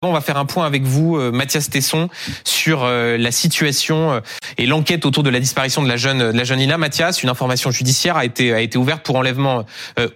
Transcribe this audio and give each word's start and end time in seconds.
On 0.00 0.12
va 0.12 0.20
faire 0.20 0.36
un 0.36 0.44
point 0.44 0.64
avec 0.64 0.84
vous, 0.84 1.16
euh, 1.16 1.32
Mathias 1.32 1.70
Tesson, 1.70 2.08
sur 2.44 2.84
euh, 2.84 3.16
la 3.16 3.32
situation 3.32 4.12
euh, 4.12 4.20
et 4.56 4.64
l'enquête 4.64 5.04
autour 5.04 5.24
de 5.24 5.30
la 5.30 5.40
disparition 5.40 5.82
de 5.82 5.88
la 5.88 5.96
jeune, 5.96 6.18
de 6.30 6.38
la 6.38 6.44
jeune. 6.44 6.64
Mathias, 6.76 7.24
une 7.24 7.28
information 7.28 7.72
judiciaire 7.72 8.16
a 8.16 8.24
été, 8.24 8.52
a 8.52 8.60
été 8.60 8.78
ouverte 8.78 9.04
pour 9.04 9.16
enlèvement 9.16 9.64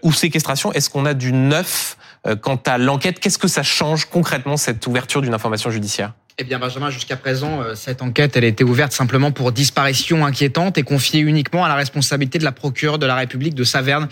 ou 0.03 0.13
séquestration. 0.13 0.73
Est-ce 0.73 0.89
qu'on 0.89 1.05
a 1.05 1.15
du 1.15 1.33
neuf 1.33 1.97
quant 2.43 2.61
à 2.67 2.79
l'enquête? 2.79 3.19
Qu'est-ce 3.19 3.39
que 3.39 3.49
ça 3.49 3.65
change 3.65 4.05
concrètement, 4.05 4.57
cette 4.57 4.87
ouverture 4.87 5.21
d'une 5.21 5.35
information 5.35 5.71
judiciaire? 5.71 6.13
Eh 6.39 6.45
bien, 6.45 6.59
Benjamin, 6.59 6.91
jusqu'à 6.91 7.17
présent, 7.17 7.61
cette 7.75 8.03
enquête, 8.03 8.37
elle 8.37 8.45
a 8.45 8.49
été 8.49 8.65
ouverte 8.65 8.93
simplement 8.93 9.33
pour 9.33 9.53
disparition 9.53 10.25
inquiétante 10.25 10.79
et 10.79 10.83
confiée 10.83 11.21
uniquement 11.21 11.65
à 11.65 11.69
la 11.69 11.75
responsabilité 11.75 12.39
de 12.39 12.45
la 12.45 12.53
procureure 12.53 12.99
de 12.99 13.07
la 13.07 13.15
République 13.15 13.55
de 13.55 13.65
Saverne, 13.65 14.09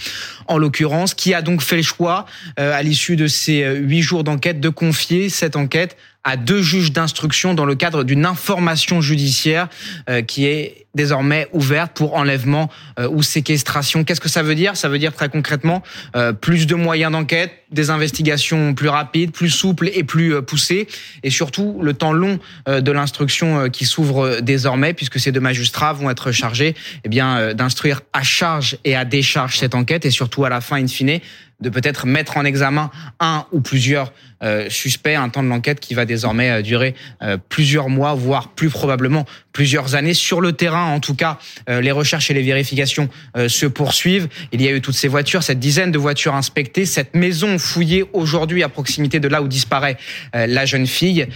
en 0.46 0.58
l'occurrence, 0.58 1.14
qui 1.14 1.32
a 1.32 1.40
donc 1.40 1.62
fait 1.62 1.76
le 1.76 1.82
choix, 1.82 2.26
à 2.56 2.82
l'issue 2.82 3.16
de 3.16 3.26
ces 3.26 3.64
huit 3.76 4.02
jours 4.02 4.22
d'enquête, 4.22 4.60
de 4.60 4.68
confier 4.68 5.28
cette 5.30 5.56
enquête 5.56 5.96
à 6.24 6.36
deux 6.36 6.62
juges 6.62 6.92
d'instruction 6.92 7.54
dans 7.54 7.64
le 7.64 7.74
cadre 7.74 8.04
d'une 8.04 8.26
information 8.26 9.00
judiciaire 9.00 9.68
euh, 10.08 10.22
qui 10.22 10.46
est 10.46 10.86
désormais 10.94 11.46
ouverte 11.52 11.92
pour 11.94 12.14
enlèvement 12.14 12.68
euh, 12.98 13.08
ou 13.08 13.22
séquestration. 13.22 14.04
Qu'est-ce 14.04 14.20
que 14.20 14.28
ça 14.28 14.42
veut 14.42 14.56
dire? 14.56 14.76
Ça 14.76 14.88
veut 14.88 14.98
dire 14.98 15.14
très 15.14 15.28
concrètement 15.28 15.82
euh, 16.16 16.32
plus 16.32 16.66
de 16.66 16.74
moyens 16.74 17.12
d'enquête, 17.12 17.52
des 17.70 17.90
investigations 17.90 18.74
plus 18.74 18.88
rapides, 18.88 19.30
plus 19.30 19.50
souples 19.50 19.88
et 19.94 20.02
plus 20.02 20.42
poussées, 20.42 20.88
et 21.22 21.30
surtout 21.30 21.78
le 21.80 21.94
temps 21.94 22.12
long 22.12 22.40
de 22.66 22.90
l'instruction 22.90 23.70
qui 23.70 23.84
s'ouvre 23.84 24.40
désormais, 24.40 24.92
puisque 24.92 25.20
ces 25.20 25.30
deux 25.30 25.40
magistrats 25.40 25.92
vont 25.92 26.10
être 26.10 26.32
chargés 26.32 26.74
eh 27.04 27.08
bien 27.08 27.54
d'instruire 27.54 28.00
à 28.12 28.24
charge 28.24 28.76
et 28.84 28.96
à 28.96 29.04
décharge 29.04 29.58
cette 29.58 29.76
enquête, 29.76 30.04
et 30.04 30.10
surtout 30.10 30.44
à 30.44 30.48
la 30.48 30.60
fin, 30.60 30.82
in 30.82 30.88
fine, 30.88 31.20
de 31.60 31.68
peut-être 31.68 32.06
mettre 32.06 32.36
en 32.36 32.44
examen 32.44 32.90
un 33.20 33.46
ou 33.52 33.60
plusieurs 33.60 34.12
euh, 34.42 34.70
suspects, 34.70 35.14
un 35.14 35.28
temps 35.28 35.42
de 35.42 35.48
l'enquête 35.48 35.80
qui 35.80 35.94
va 35.94 36.06
désormais 36.06 36.50
euh, 36.50 36.62
durer 36.62 36.94
euh, 37.22 37.36
plusieurs 37.48 37.88
mois, 37.88 38.14
voire 38.14 38.48
plus 38.48 38.70
probablement 38.70 39.26
plusieurs 39.52 39.94
années. 39.94 40.14
Sur 40.14 40.40
le 40.40 40.52
terrain, 40.52 40.86
en 40.86 41.00
tout 41.00 41.14
cas, 41.14 41.38
les 41.68 41.90
recherches 41.90 42.30
et 42.30 42.34
les 42.34 42.42
vérifications 42.42 43.08
se 43.48 43.66
poursuivent. 43.66 44.28
Il 44.52 44.62
y 44.62 44.68
a 44.68 44.72
eu 44.72 44.80
toutes 44.80 44.94
ces 44.94 45.08
voitures, 45.08 45.42
cette 45.42 45.58
dizaine 45.58 45.90
de 45.90 45.98
voitures 45.98 46.34
inspectées, 46.34 46.86
cette 46.86 47.14
maison 47.14 47.58
fouillée 47.58 48.04
aujourd'hui 48.12 48.62
à 48.62 48.68
proximité 48.68 49.20
de 49.20 49.28
là 49.28 49.42
où 49.42 49.48
disparaît 49.48 49.96
la 50.32 50.66
jeune 50.66 50.86
fille. 50.86 51.26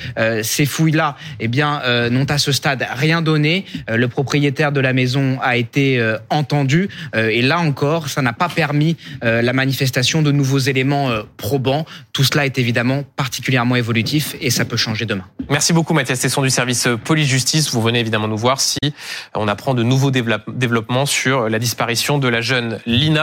Ces 0.43 0.67
fouilles-là, 0.67 1.17
eh 1.41 1.49
bien, 1.49 1.83
n'ont 2.11 2.27
à 2.27 2.39
ce 2.39 2.53
stade 2.53 2.87
rien 2.95 3.23
donné. 3.23 3.65
Le 3.89 4.09
propriétaire 4.09 4.73
de 4.73 4.81
la 4.81 4.93
maison 4.93 5.39
a 5.43 5.57
été 5.57 6.15
entendu 6.31 6.89
et 7.15 7.43
là 7.43 7.59
encore, 7.59 8.09
ça 8.09 8.23
n'a 8.23 8.33
pas 8.33 8.49
permis 8.49 8.97
la 9.23 9.53
manifestation 9.53 10.23
de 10.23 10.33
nouveaux 10.33 10.59
éléments 10.59 11.11
euh, 11.11 11.23
probants. 11.37 11.85
Tout 12.13 12.25
cela 12.25 12.47
est 12.47 12.59
évidemment 12.59 13.05
particulièrement 13.17 13.77
évolutif 13.77 14.37
et 14.41 14.51
ça 14.51 14.65
peut 14.65 14.77
changer 14.77 15.07
demain. 15.07 15.25
Merci 15.51 15.73
beaucoup 15.73 15.95
Mathias 15.95 16.21
Tesson 16.21 16.43
du 16.43 16.51
service 16.51 16.87
euh, 16.87 16.97
police-justice. 16.97 17.71
Vous 17.71 17.83
venez 17.83 18.04
évidemment 18.05 18.29
nous 18.29 18.37
voir 18.37 18.61
si 18.61 18.79
on 19.35 19.49
apprend 19.49 19.73
de 19.73 19.83
nouveaux 19.83 20.11
développements 20.11 21.07
sur 21.07 21.49
la 21.49 21.59
disparition 21.59 22.19
de 22.19 22.29
la 22.29 22.43
jeune 22.43 22.79
Lina. 22.85 23.23